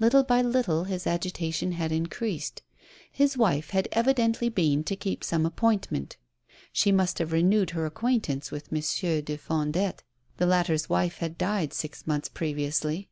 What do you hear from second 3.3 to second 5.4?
wife had evidently been to keep